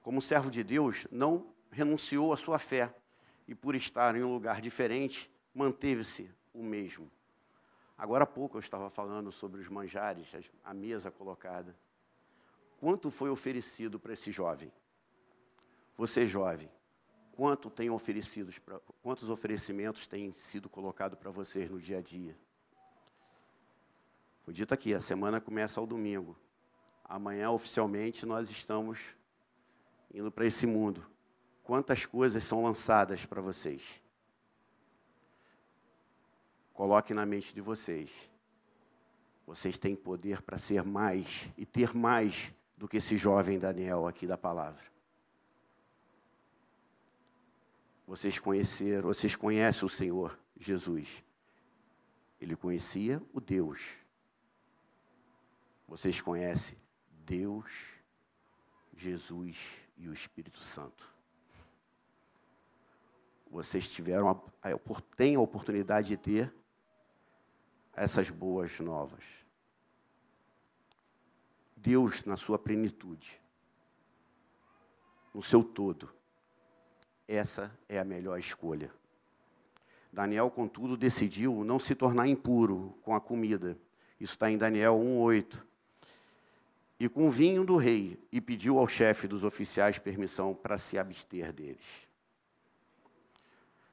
Como 0.04 0.22
servo 0.22 0.52
de 0.52 0.64
Deus, 0.64 1.08
não 1.10 1.52
renunciou 1.72 2.32
à 2.34 2.38
sua 2.38 2.60
fé 2.60 2.94
e, 3.48 3.56
por 3.56 3.74
estar 3.74 4.16
em 4.16 4.22
um 4.22 4.32
lugar 4.32 4.62
diferente, 4.62 5.28
manteve-se 5.56 6.30
o 6.54 6.62
mesmo. 6.62 7.10
Agora 8.02 8.24
há 8.24 8.28
pouco 8.28 8.58
eu 8.58 8.60
estava 8.60 8.90
falando 8.90 9.32
sobre 9.32 9.62
os 9.62 9.70
manjares, 9.70 10.28
a 10.64 10.74
mesa 10.74 11.12
colocada. 11.12 11.78
Quanto 12.80 13.12
foi 13.12 13.30
oferecido 13.30 14.00
para 14.00 14.14
esse 14.14 14.32
jovem? 14.32 14.74
Você, 15.96 16.26
jovem, 16.26 16.68
quanto 17.32 17.70
tem 17.70 17.92
oferecido, 17.92 18.52
quantos 19.04 19.30
oferecimentos 19.30 20.08
têm 20.08 20.34
sido 20.34 20.68
colocados 20.68 21.20
para 21.20 21.30
vocês 21.30 21.70
no 21.70 21.80
dia 21.80 22.00
a 22.00 22.02
dia? 22.02 22.36
Foi 24.42 24.52
dito 24.52 24.74
aqui, 24.74 24.96
a 24.96 25.00
semana 25.00 25.40
começa 25.40 25.80
ao 25.80 25.86
domingo. 25.86 26.36
Amanhã, 27.04 27.52
oficialmente, 27.52 28.26
nós 28.26 28.50
estamos 28.50 29.00
indo 30.12 30.32
para 30.32 30.48
esse 30.48 30.66
mundo. 30.66 31.06
Quantas 31.62 32.08
coisas 32.08 32.44
são 32.44 32.64
lançadas 32.64 33.28
para 33.28 33.44
vocês? 33.44 34.01
Coloque 36.82 37.14
na 37.14 37.28
mente 37.28 37.54
de 37.54 37.62
vocês. 37.62 38.10
Vocês 39.46 39.78
têm 39.78 39.96
poder 39.96 40.42
para 40.42 40.58
ser 40.58 40.84
mais 40.84 41.48
e 41.56 41.64
ter 41.64 41.94
mais 41.94 42.52
do 42.76 42.88
que 42.88 42.98
esse 42.98 43.16
jovem 43.18 43.60
Daniel 43.60 44.08
aqui 44.08 44.26
da 44.26 44.36
palavra. 44.36 44.82
Vocês 48.08 48.40
conheceram, 48.40 49.04
vocês 49.04 49.36
conhecem 49.36 49.86
o 49.86 49.90
Senhor 49.90 50.40
Jesus. 50.60 51.24
Ele 52.42 52.56
conhecia 52.56 53.22
o 53.32 53.40
Deus 53.40 53.96
Vocês 55.88 56.20
conhecem 56.20 56.76
Deus, 57.24 57.72
Jesus 58.98 59.56
e 60.00 60.10
o 60.10 60.14
Espírito 60.14 60.62
Santo. 60.62 61.08
Vocês 63.52 63.88
tiveram 63.88 64.30
a, 64.30 64.68
a, 64.68 65.02
têm 65.16 65.36
a 65.36 65.40
oportunidade 65.40 66.08
de 66.08 66.18
ter 66.18 66.61
essas 67.96 68.30
boas 68.30 68.80
novas. 68.80 69.24
Deus 71.76 72.24
na 72.26 72.38
sua 72.38 72.60
plenitude, 72.60 73.40
no 75.34 75.42
seu 75.42 75.64
todo. 75.64 76.10
Essa 77.28 77.72
é 77.90 77.98
a 77.98 78.04
melhor 78.04 78.38
escolha. 78.38 78.92
Daniel, 80.12 80.52
contudo, 80.52 80.98
decidiu 80.98 81.64
não 81.64 81.80
se 81.80 81.96
tornar 81.96 82.28
impuro 82.28 82.98
com 83.02 83.16
a 83.16 83.22
comida. 83.22 83.78
Isso 84.20 84.34
está 84.34 84.52
em 84.52 84.58
Daniel 84.58 84.96
1,8. 84.96 85.64
E 87.00 87.10
com 87.10 87.28
o 87.28 87.32
vinho 87.32 87.64
do 87.64 87.78
rei, 87.78 88.20
e 88.32 88.40
pediu 88.40 88.78
ao 88.78 88.88
chefe 88.88 89.28
dos 89.28 89.44
oficiais 89.44 89.98
permissão 89.98 90.54
para 90.54 90.78
se 90.78 91.00
abster 91.00 91.52
deles. 91.52 92.08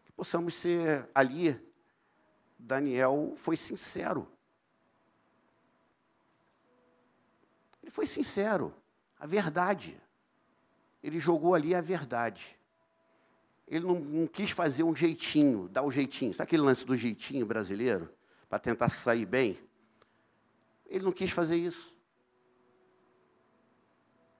Que 0.04 0.12
possamos 0.12 0.54
ser 0.54 1.08
ali. 1.14 1.58
Daniel 2.58 3.34
foi 3.36 3.56
sincero. 3.56 4.28
Ele 7.82 7.90
foi 7.90 8.06
sincero, 8.06 8.74
a 9.18 9.26
verdade. 9.26 9.98
Ele 11.02 11.18
jogou 11.18 11.54
ali 11.54 11.74
a 11.74 11.80
verdade. 11.80 12.58
Ele 13.66 13.86
não, 13.86 14.00
não 14.00 14.26
quis 14.26 14.50
fazer 14.50 14.82
um 14.82 14.94
jeitinho, 14.94 15.68
dar 15.68 15.82
o 15.82 15.88
um 15.88 15.90
jeitinho. 15.90 16.34
Sabe 16.34 16.48
aquele 16.48 16.62
lance 16.62 16.84
do 16.84 16.96
jeitinho 16.96 17.46
brasileiro? 17.46 18.12
Para 18.48 18.58
tentar 18.58 18.88
sair 18.88 19.24
bem? 19.24 19.58
Ele 20.86 21.04
não 21.04 21.12
quis 21.12 21.30
fazer 21.30 21.56
isso. 21.56 21.94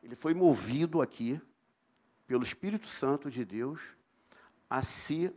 Ele 0.03 0.17
foi 0.17 0.35
movido 0.35 1.01
aqui 1.03 1.41
pelo 2.27 2.43
Espírito 2.43 2.89
Santo 2.89 3.31
de 3.31 3.45
Deus 3.45 3.81
a 4.69 4.83
se 4.83 5.35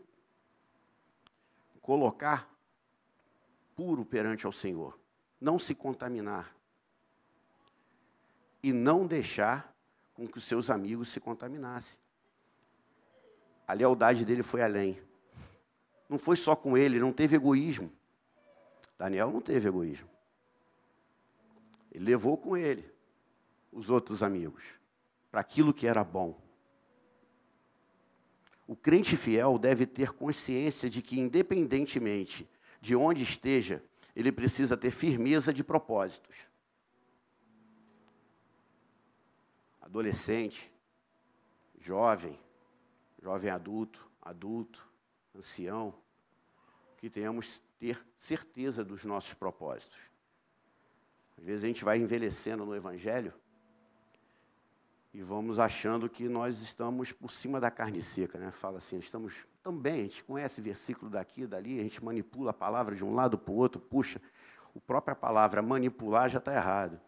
colocar 1.81 2.50
puro 3.75 4.05
perante 4.05 4.45
ao 4.45 4.51
Senhor, 4.51 4.99
não 5.39 5.57
se 5.57 5.73
contaminar 5.73 6.55
e 8.63 8.71
não 8.71 9.07
deixar 9.07 9.75
com 10.13 10.27
que 10.27 10.37
os 10.37 10.43
seus 10.43 10.69
amigos 10.69 11.09
se 11.09 11.19
contaminassem. 11.19 11.99
A 13.67 13.73
lealdade 13.73 14.25
dele 14.25 14.43
foi 14.43 14.61
além. 14.61 15.01
Não 16.07 16.19
foi 16.19 16.35
só 16.35 16.55
com 16.55 16.77
ele, 16.77 16.99
não 16.99 17.13
teve 17.13 17.35
egoísmo. 17.35 17.91
Daniel 18.97 19.31
não 19.31 19.41
teve 19.41 19.67
egoísmo. 19.67 20.09
Ele 21.91 22.05
levou 22.05 22.37
com 22.37 22.55
ele 22.55 22.91
os 23.71 23.89
outros 23.89 24.21
amigos 24.21 24.63
para 25.31 25.39
aquilo 25.39 25.73
que 25.73 25.87
era 25.87 26.03
bom. 26.03 26.39
O 28.67 28.75
crente 28.75 29.17
fiel 29.17 29.57
deve 29.57 29.85
ter 29.85 30.11
consciência 30.11 30.89
de 30.89 31.01
que, 31.01 31.19
independentemente 31.19 32.49
de 32.81 32.95
onde 32.95 33.23
esteja, 33.23 33.83
ele 34.15 34.31
precisa 34.31 34.75
ter 34.75 34.91
firmeza 34.91 35.53
de 35.53 35.63
propósitos. 35.63 36.49
Adolescente, 39.79 40.71
jovem, 41.79 42.37
jovem 43.21 43.51
adulto, 43.51 44.09
adulto, 44.21 44.85
ancião, 45.35 45.93
que 46.97 47.09
tenhamos 47.09 47.61
ter 47.79 48.03
certeza 48.17 48.83
dos 48.83 49.05
nossos 49.05 49.33
propósitos. 49.33 49.97
Às 51.37 51.43
vezes 51.43 51.63
a 51.63 51.67
gente 51.67 51.83
vai 51.83 51.97
envelhecendo 51.97 52.65
no 52.65 52.75
Evangelho 52.75 53.33
e 55.13 55.21
vamos 55.21 55.59
achando 55.59 56.09
que 56.09 56.27
nós 56.29 56.61
estamos 56.61 57.11
por 57.11 57.31
cima 57.31 57.59
da 57.59 57.69
carne 57.69 58.01
seca, 58.01 58.39
né? 58.39 58.51
Fala 58.51 58.77
assim, 58.77 58.97
estamos 58.97 59.45
também, 59.61 60.01
a 60.01 60.03
gente 60.03 60.23
conhece 60.23 60.59
versículo 60.61 61.09
daqui, 61.09 61.45
dali, 61.45 61.79
a 61.79 61.83
gente 61.83 62.03
manipula 62.03 62.51
a 62.51 62.53
palavra 62.53 62.95
de 62.95 63.05
um 63.05 63.13
lado 63.13 63.37
para 63.37 63.53
o 63.53 63.57
outro, 63.57 63.79
puxa, 63.79 64.21
a 64.75 64.79
própria 64.79 65.15
palavra 65.15 65.61
manipular 65.61 66.29
já 66.29 66.39
está 66.39 66.53
errado. 66.53 66.99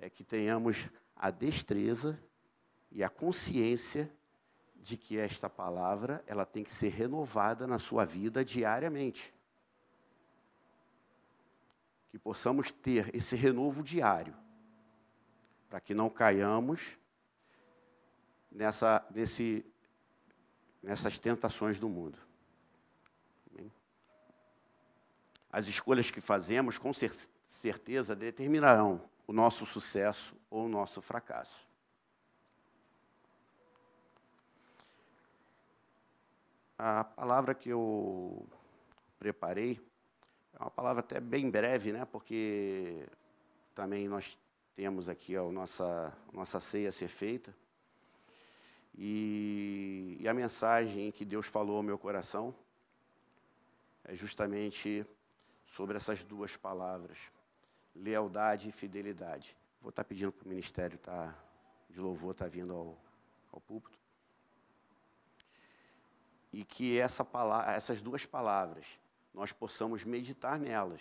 É 0.00 0.08
que 0.08 0.24
tenhamos 0.24 0.88
a 1.14 1.30
destreza 1.30 2.18
e 2.90 3.04
a 3.04 3.08
consciência 3.08 4.10
de 4.76 4.96
que 4.96 5.16
esta 5.16 5.48
palavra 5.48 6.24
ela 6.26 6.44
tem 6.44 6.64
que 6.64 6.72
ser 6.72 6.88
renovada 6.88 7.66
na 7.66 7.78
sua 7.78 8.04
vida 8.04 8.44
diariamente. 8.44 9.32
Que 12.10 12.18
possamos 12.18 12.72
ter 12.72 13.14
esse 13.14 13.36
renovo 13.36 13.82
diário, 13.82 14.34
para 15.70 15.80
que 15.80 15.94
não 15.94 16.10
caiamos 16.10 16.98
nessa, 18.54 19.04
nesse, 19.10 19.64
nessas 20.82 21.18
tentações 21.18 21.80
do 21.80 21.88
mundo. 21.88 22.18
As 25.50 25.66
escolhas 25.66 26.10
que 26.10 26.20
fazemos, 26.20 26.78
com 26.78 26.92
certeza, 27.46 28.16
determinarão 28.16 29.02
o 29.26 29.32
nosso 29.34 29.66
sucesso 29.66 30.34
ou 30.48 30.64
o 30.64 30.68
nosso 30.68 31.02
fracasso. 31.02 31.68
A 36.78 37.04
palavra 37.04 37.54
que 37.54 37.68
eu 37.68 38.46
preparei 39.18 39.78
é 40.54 40.58
uma 40.58 40.70
palavra 40.70 41.00
até 41.00 41.20
bem 41.20 41.50
breve, 41.50 41.92
né? 41.92 42.04
Porque 42.06 43.06
também 43.74 44.08
nós 44.08 44.38
temos 44.74 45.08
aqui 45.08 45.36
a 45.36 45.42
nossa, 45.42 46.12
nossa 46.32 46.58
ceia 46.60 46.88
a 46.88 46.92
ser 46.92 47.08
feita. 47.08 47.54
E, 48.94 50.18
e 50.20 50.28
a 50.28 50.34
mensagem 50.34 51.10
que 51.10 51.24
Deus 51.24 51.46
falou 51.46 51.76
ao 51.76 51.82
meu 51.82 51.98
coração 51.98 52.54
é 54.04 54.14
justamente 54.14 55.06
sobre 55.64 55.96
essas 55.96 56.24
duas 56.24 56.56
palavras 56.56 57.18
lealdade 57.94 58.68
e 58.68 58.72
fidelidade. 58.72 59.56
Vou 59.80 59.90
estar 59.90 60.04
pedindo 60.04 60.32
para 60.32 60.46
o 60.46 60.48
ministério 60.48 60.98
tá, 60.98 61.34
de 61.90 62.00
louvor 62.00 62.32
estar 62.32 62.46
tá 62.46 62.50
vindo 62.50 62.72
ao, 62.72 62.98
ao 63.52 63.60
púlpito. 63.60 63.98
E 66.52 66.64
que 66.64 66.98
essa 66.98 67.24
palavra, 67.24 67.72
essas 67.72 68.02
duas 68.02 68.26
palavras, 68.26 68.86
nós 69.32 69.52
possamos 69.52 70.04
meditar 70.04 70.58
nelas. 70.58 71.00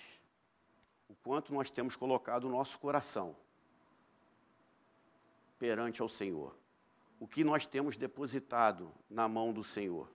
O 1.09 1.15
quanto 1.15 1.53
nós 1.53 1.69
temos 1.69 1.95
colocado 1.95 2.45
o 2.45 2.49
nosso 2.49 2.79
coração 2.79 3.35
perante 5.59 6.01
ao 6.01 6.09
Senhor. 6.09 6.55
O 7.21 7.25
que 7.25 7.45
nós 7.45 7.65
temos 7.65 7.95
depositado 7.95 8.91
na 9.09 9.29
mão 9.29 9.53
do 9.53 9.63
Senhor. 9.63 10.09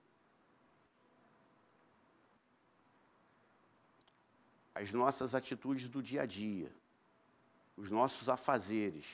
as 4.77 4.93
nossas 4.93 5.35
atitudes 5.35 5.89
do 5.89 6.03
dia 6.03 6.23
a 6.23 6.27
dia, 6.27 6.71
os 7.79 7.91
nossos 7.91 8.29
afazeres. 8.29 9.07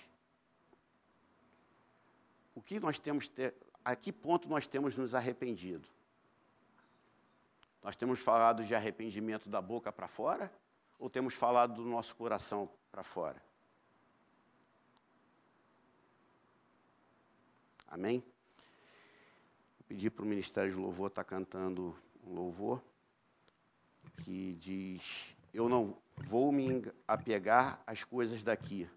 O 2.52 2.61
que 2.61 2.81
nós 2.81 2.98
temos 2.98 3.28
ter, 3.28 3.55
a 3.85 3.94
que 3.94 4.12
ponto 4.12 4.48
nós 4.48 4.66
temos 4.66 4.96
nos 4.96 5.14
arrependido? 5.14 5.88
Nós 7.81 7.94
temos 7.94 8.18
falado 8.18 8.64
de 8.64 8.74
arrependimento 8.74 9.48
da 9.48 9.62
boca 9.62 9.92
para 9.92 10.09
fora 10.09 10.52
ou 10.98 11.09
temos 11.09 11.33
falado 11.33 11.74
do 11.74 11.85
nosso 11.85 12.16
coração 12.16 12.68
para 12.90 13.05
fora? 13.05 13.40
Amém? 17.92 18.20
Vou 19.78 19.87
pedir 19.87 20.09
para 20.09 20.24
o 20.24 20.26
Ministério 20.26 20.70
de 20.70 20.78
Louvor 20.78 21.09
estar 21.09 21.22
tá 21.22 21.28
cantando 21.28 21.94
um 22.26 22.33
louvor 22.33 22.83
que 24.22 24.55
diz 24.55 25.37
eu 25.52 25.68
não 25.68 25.94
vou 26.16 26.50
me 26.50 26.90
apegar 27.07 27.83
às 27.87 28.02
coisas 28.02 28.42
daqui, 28.42 28.88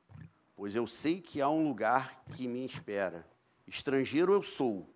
pois 0.55 0.77
eu 0.77 0.87
sei 0.87 1.19
que 1.19 1.41
há 1.41 1.49
um 1.49 1.67
lugar 1.67 2.23
que 2.37 2.47
me 2.47 2.63
espera. 2.63 3.27
Estrangeiro 3.67 4.31
eu 4.31 4.41
sou, 4.41 4.89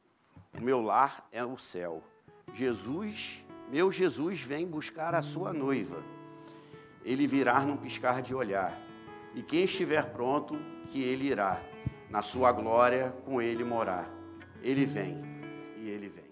o 0.58 0.62
meu 0.62 0.82
lar 0.82 1.28
é 1.30 1.44
o 1.44 1.58
céu. 1.58 2.02
Jesus, 2.54 3.44
meu 3.70 3.92
Jesus, 3.92 4.40
vem 4.40 4.66
buscar 4.66 5.14
a 5.14 5.22
sua 5.22 5.52
noiva. 5.52 6.02
Ele 7.04 7.28
virá 7.28 7.66
num 7.66 7.76
piscar 7.76 8.22
de 8.22 8.34
olhar. 8.34 8.80
E 9.36 9.44
quem 9.44 9.66
estiver 9.66 10.10
pronto, 10.14 10.58
que 10.90 11.02
ele 11.02 11.28
irá, 11.28 11.62
na 12.10 12.22
sua 12.22 12.52
glória 12.52 13.14
com 13.26 13.42
ele 13.42 13.64
morar. 13.64 14.10
Ele 14.62 14.86
vem 14.86 15.22
e 15.78 15.90
ele 15.90 16.10
vem. 16.10 16.29